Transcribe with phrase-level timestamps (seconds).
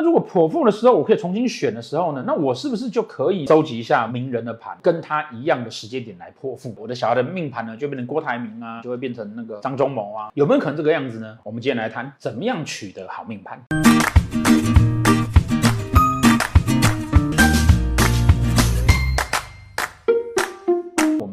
[0.00, 6.74] 那如果剖腹的时候我可以重新选的时候呢，那我是不是就可以收集一下名人的盘，跟他一样的时间点来剖腹？
[6.78, 11.36] 我的小孩的命盘呢，就变成郭台铭啊，就会变成那个张忠谋啊，有没有可能这个样子呢？
[11.44, 13.89] 我们今天来谈怎么样取得好命盘。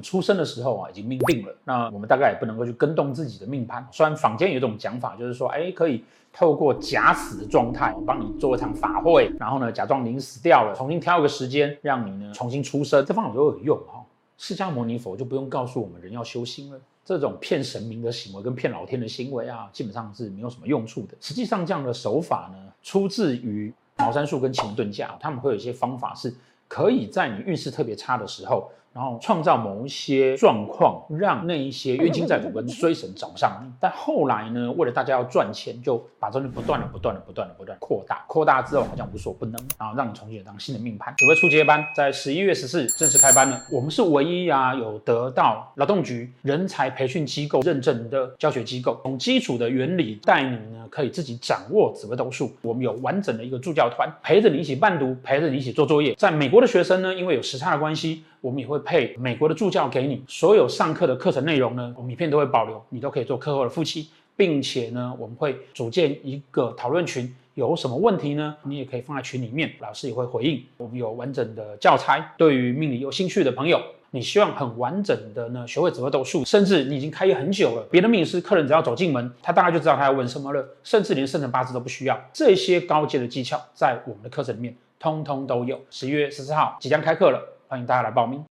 [0.07, 1.53] 出生的时候啊，已经命定了。
[1.65, 3.85] 那我们大概也不能够去跟动自己的命盘。
[3.91, 6.01] 虽然坊间有一种讲法，就是说，哎，可以
[6.31, 13.05] 透过假死的状态，帮你做一场法会，然后呢，假装您死掉了，重新挑一个时间，让你呢重新出生。
[13.05, 14.01] 这方法都有用哈。
[14.37, 16.79] 释迦牟尼佛就不用告诉我们人要修心了。
[17.03, 21.17] 这种骗神明的行为跟骗老天的行为啊，基本上是没有什么用处的。
[21.19, 26.33] 实际上，这样的手法呢，出自于茅山术跟奇门遁甲，他们会有一些方法是
[26.69, 28.71] 可以在你运势特别差的时候。
[28.97, 33.61] 然后创造某一些状况，让那一些冤亲债主跟衰神找上。
[33.79, 38.25] 但后来呢，为了大家要赚钱，就把这里不断的、不断的、不断的、不断扩大。
[38.27, 41.13] 扩大之后好像无所不能，然后让你重新当新的命盘。
[41.15, 43.61] 准备初阶班在十一月十四正式开班了。
[43.71, 52.51] 我们是唯一啊有得到劳动局人才培训机构认证的教学机构，从基础的原理带你呢，可以自己掌握紫微斗数。
[52.63, 56.15] 我们有完整的一个助教团，陪着你一起伴读，陪着你一起做作业。
[56.15, 58.23] 在美国的学生呢，因为有时差的关系。
[58.41, 70.63] 我们也会配美国的助教给你，所有上课的课程内容呢，我们影片都会保留，你都可以做课后的复习，并且呢，我们会组建一个讨论群，有什么问题呢，你也可以放在群里面，老师也会回应。
[70.77, 85.79] 我们有完整的教材，对于命理有兴趣的朋友，你希望很完整的呢学会紫微斗数，甚至你已经开业很久了，别的命理师客人只要走进门，他大概就知道他要问什么了，甚至连生辰八字都不需要，这些高阶的技巧在我们的课程里面通通都有。
[85.89, 87.56] 十一月十四号即将开课了。
[87.67, 88.43] 欢迎大家来报名。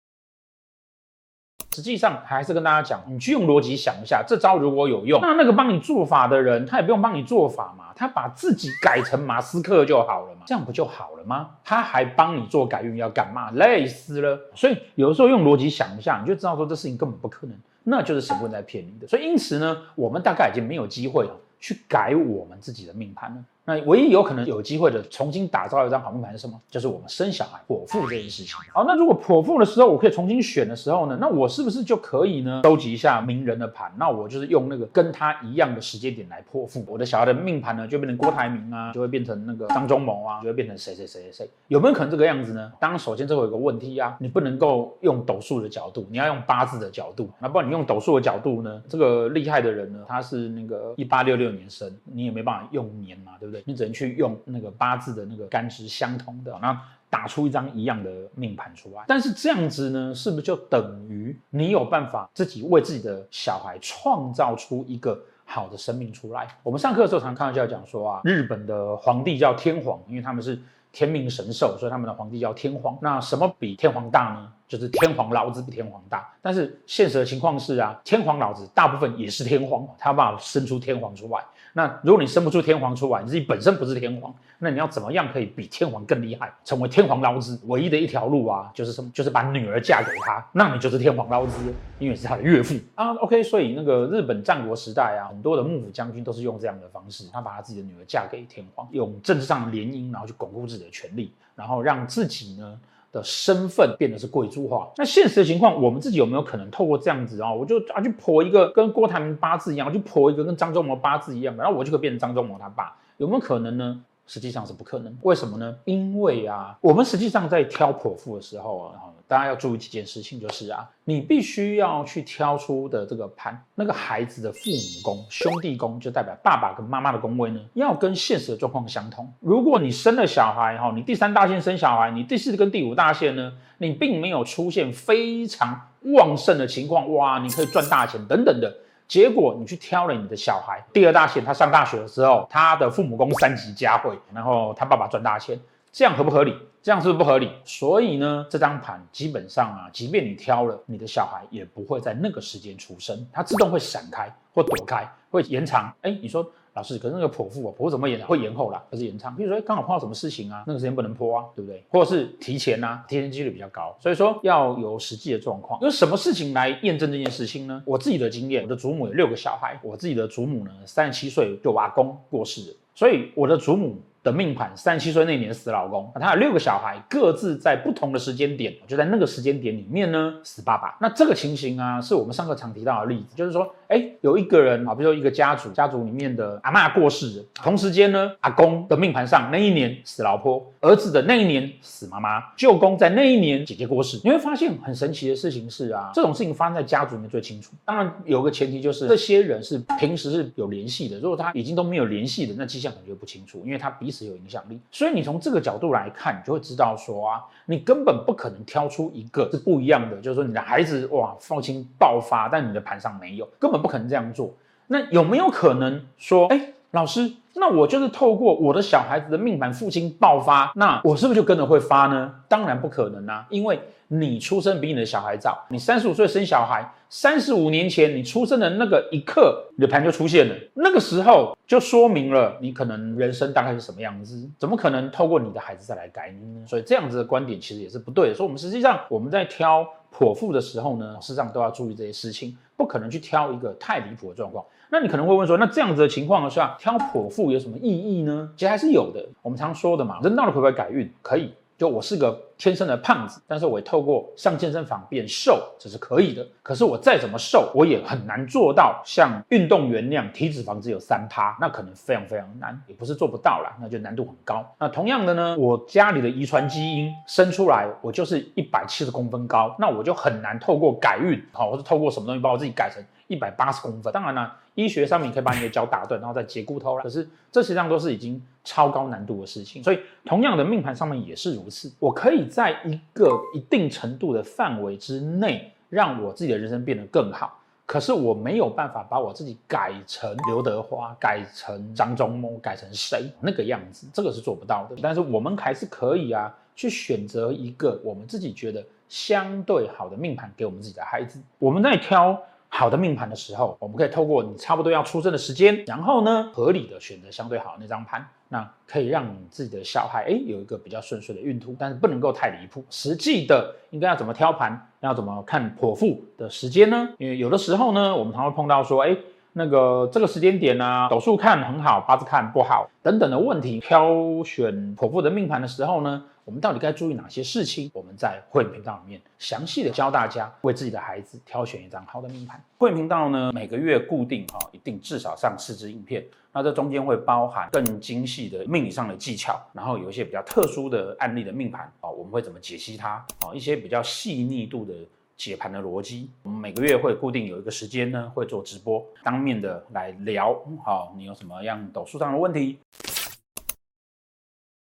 [1.73, 11.51] 实际上还是跟大家讲，你去用逻辑想一下，这招如果有用，那那个帮你做法的人，他也不用帮你做法嘛，他把自己改成马斯克就好了嘛，这样不就好了吗？
[11.65, 13.51] 他还帮你做改运要干嘛？
[13.53, 14.39] 累死了。
[14.55, 19.07] 所以有的时候用逻辑想一下，你就知道说这事情根本不可能，那就是神棍在骗你的。
[19.07, 23.45] 所以因此呢，我们大概已经没有机会了去改我们自己的命盘了。
[23.67, 26.61] 那唯一有可能有机会的重新打造一张好命盘是什么？
[26.69, 28.55] 就是我们生小孩剖腹这件事情。
[28.73, 31.17] 好，那如果剖腹的时候我可以重新选的时候呢？
[31.19, 32.61] 那我是不是就可以呢？
[32.63, 33.91] 收集一下名人的盘？
[33.97, 36.85] 那我就是用那个跟他一样的时间点来剖腹。
[36.87, 41.51] 我的小孩的命盘呢，就变成郭台铭啊，就会变成那个张忠谋啊，就会变成谁谁谁谁谁。
[41.69, 42.71] 有没有可能这个样子呢？
[42.79, 47.31] 当然，首先这会有个问题啊，你不能够用斗数的角度，你要用八字的角度。
[47.39, 48.83] 那不然你用斗数的角度呢？
[48.91, 53.54] 这个厉害的人呢，他是那个一八六六年生，你也没办法用年嘛，对不对？
[53.65, 54.39] 你只能去用。
[54.47, 59.05] 那个八字的那个干支相通的，那打出一张一样的命盘出来。
[59.07, 66.47] 但是这样子呢，是不是就等于你有办法自己为自己的小孩创造出一个好的生命出来？
[66.63, 70.59] 我们上课的时候常开玩笑讲说啊，日本的皇帝叫天皇，因为他们是
[70.95, 72.97] 天命神兽，所以他们的皇帝叫天皇。
[73.03, 74.49] 那什么比天皇大呢？
[74.67, 76.33] 就是天皇老子比天皇大。
[76.41, 81.45] 但是现实的情况是啊，天皇老子大部分也是天皇，他要把生出天皇出来。
[81.77, 87.61] 那如果你生不出天皇出来，你自己本身不是天皇，那你要怎么样可以比天皇更厉害，成为天皇老子？
[87.67, 89.11] 唯一的一条路啊，就是什么？
[89.13, 93.13] 就是把女儿嫁给他，那你就是天皇老子，因为是他的岳父啊。
[93.17, 102.79] OK，所以那个日本战国时代啊，很多的幕府将军都是用这样的方式，他把他自己的女儿嫁给天皇，用政治上的联姻，然后去巩固自己的权利，然后让自己呢。
[103.15, 107.55] 的身份变得是贵族化，那现实的情况，我们自己有没有可能透过这样子啊？
[107.55, 114.03] 我就啊去婆一个跟郭台铭八字一样，我去剖一个跟张忠谋八字一样，然后我就可以变成张忠谋他爸，有没有可能呢？
[114.27, 115.17] 实际上是不可能。
[115.23, 115.77] 为什么呢？
[115.85, 118.95] 因为啊，我们实际上在挑剖腹的时候啊。
[119.27, 129.33] 大家要注意几件事情，就是啊，你必须要去挑出的这个盘，那个孩子的父母宫、兄弟宫，就代表爸爸跟妈妈的宫位呢，要跟现实的状况相同。
[129.41, 135.81] 如果你生了小孩哈，你第三大线生小孩，你第四跟第五大线呢，你并没有出现非常
[136.15, 138.73] 旺盛的情况，哇，你可以赚大钱等等的，
[139.09, 145.59] 结果你去挑了你的小孩，第二大线他上大学的时候，他的父母宫三级佳慧，然后他爸爸赚大钱。
[145.97, 146.53] 这样合不合理？
[146.85, 147.51] 这样是不是不合理？
[147.65, 155.91] 所以呢，这张盘基本上啊，即便你挑了，你的小孩也不会在那个时间出生，它自动会闪开或躲开，会延长。
[156.03, 158.21] 哎，你说老师，可是那个剖腹啊，剖腹怎么延？
[158.27, 159.35] 会延后啦，可是延长。
[159.35, 161.83] 比如说刚好碰到什么事情啊，那个时间不能剖啊，对不对？
[161.89, 163.97] 或者是提前啊，提前几率比较高。
[163.99, 167.83] 所以说要有实际的状况，有什么事情来验证这件事情呢？
[167.87, 173.97] 我自己的经验，我的祖母有六个小孩，我自己的祖母呢，三十七岁就阿公过世了，所以我的祖母。
[174.25, 180.97] 的命盘，三十七岁那年死老公，他有六个小孩，各自在不同的时间点，就在那个时间点里面呢死爸爸。
[180.99, 194.19] 那这个情形啊，是我们上课常提到的例子，就是说，哎，有一个人啊，比如说一个家族，家族里面的阿嬷过世，同时间呢，阿公的命盘上那一年死老婆，儿子的那一年死妈妈，舅公在那一年姐姐过世。
[194.25, 197.73] 你会发现很神奇的事情是啊，这种事情发生在家族里面最清楚。
[197.85, 204.81] 当然有个前提就是这些人是平时是有联系的，如果他已经都没有联系的，那迹象可能就不清楚，因为他彼此是有影响力。
[204.93, 214.55] 所以你从这个角度来看，你就会知道说啊，你根本不可能挑出一个是不一样的，就是说你的孩子哇，父亲爆发，但你的盘上没有，根本不可能这样做。
[214.87, 222.33] 那有没有可能说，哎，老师，那我就是透过我的小孩子的命盘，父亲爆发，那我是不是就跟着会发呢？
[222.49, 236.65] 当然不可能啊，因为你出生比你的小孩早，你三十五岁生小孩，三十五年前你出生的那个一刻，你的盘就出现了，那个时候就说明了你可能人生大概是什么样子，怎么可能透过你的孩子再来改你呢？
[236.65, 238.35] 所以这样子的观点其实也是不对的。
[238.35, 239.85] 所以我们实际上我们在挑
[240.17, 244.65] 剖腹的时候呢，事实上都要注意这些事情，不可能去挑一个太离谱的状况。
[244.91, 248.51] 那你可能会问说，那这样子的情况下，挑剖腹有什么意义呢？
[248.57, 249.27] 其实还是有的。
[249.43, 251.13] 我们常说的嘛，人到了可不可以改运？
[251.21, 251.53] 可以。
[251.77, 256.47] 就我是个天生的胖子，但是我也透过上健身房变瘦，这是可以的。
[256.63, 264.65] 可是我再怎么瘦，我也很难做到像运动员那样体脂肪只有三趴，那可能非常非常难，也不是做不到啦，那就难度很高。
[264.79, 274.13] 那同样的呢，我家里的遗传基因生出来，我就是一百七十公分高，那我就很难透过改运，好，或者透过什么东西把我自己改成一百八十公分。
[274.13, 277.03] 当然了，医学上面可以把你的脚打断，然后再截骨头了。
[277.03, 279.83] 可是这实际上都是已经超高难度的事情。
[279.85, 281.93] 所以同样的命盘上面也是如此。
[281.99, 287.61] 我可以在一个一定程度的范围之内，让我自己的人生变得更好。
[287.87, 294.97] 可是我没有办法把我自己改成刘德华，改成张忠谋，改成谁那个样子，这个是做不到的。
[295.03, 301.39] 但是我们还是可以啊，去选择一个我们自己觉得相对好的命盘给我们自己的孩子。
[301.59, 302.43] 我们在挑。
[302.77, 312.85] 好的命盘的时候，我们可以透过你差不多要出生的时间，然后呢，合理的选择相对好的那张盘，那可以让你自己的小孩诶有一个比较顺遂的运途，但是不能够太离谱。
[312.91, 317.11] 实际的应该要怎么挑盘，要怎么看剖腹的时间呢？
[317.19, 319.17] 因为有的时候呢，我们常会碰到说，诶
[319.53, 323.79] 那个这个时间点呢、啊，斗数看很好，八字看不好等等的问题。
[323.79, 324.09] 挑
[324.45, 327.91] 选剖腹的命盘的时候呢，我们到底该注意哪些事情？
[327.95, 332.63] 我们在会员频道里面详细的教大家为自己的孩子挑选一张好的命盘。
[332.77, 336.25] 会员频道呢，每个月固定哈、一定至少上四支影片。
[336.53, 343.11] 那这中间会包含更精细的命理上的技巧，然后有一些比较特殊的案例的命盘啊、我们会怎么解析它
[343.41, 344.95] 啊、一些比较细腻度的。
[345.37, 350.57] 解盘的逻辑，我们每个月会固定有一个时间呢，会做直播，当面的来聊。
[350.85, 352.79] 好，你有什么样斗数上的问题？